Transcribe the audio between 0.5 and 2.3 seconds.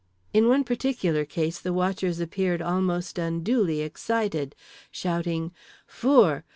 particular case the watchers